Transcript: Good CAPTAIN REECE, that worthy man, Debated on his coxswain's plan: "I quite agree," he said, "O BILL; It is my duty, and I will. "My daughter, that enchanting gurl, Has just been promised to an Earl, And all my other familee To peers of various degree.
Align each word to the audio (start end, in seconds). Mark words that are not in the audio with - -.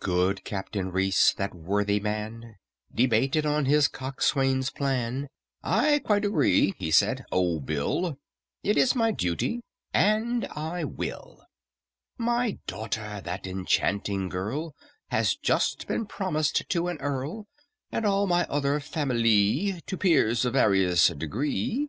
Good 0.00 0.44
CAPTAIN 0.44 0.90
REECE, 0.92 1.32
that 1.38 1.54
worthy 1.54 1.98
man, 1.98 2.56
Debated 2.94 3.46
on 3.46 3.64
his 3.64 3.88
coxswain's 3.88 4.68
plan: 4.68 5.26
"I 5.62 6.00
quite 6.00 6.26
agree," 6.26 6.74
he 6.76 6.90
said, 6.90 7.24
"O 7.32 7.60
BILL; 7.60 8.18
It 8.62 8.76
is 8.76 8.94
my 8.94 9.10
duty, 9.10 9.62
and 9.94 10.46
I 10.50 10.84
will. 10.84 11.46
"My 12.18 12.58
daughter, 12.66 13.22
that 13.24 13.46
enchanting 13.46 14.28
gurl, 14.28 14.74
Has 15.08 15.34
just 15.34 15.86
been 15.86 16.04
promised 16.04 16.68
to 16.68 16.88
an 16.88 16.98
Earl, 16.98 17.46
And 17.90 18.04
all 18.04 18.26
my 18.26 18.44
other 18.50 18.80
familee 18.80 19.80
To 19.86 19.96
peers 19.96 20.44
of 20.44 20.52
various 20.52 21.08
degree. 21.08 21.88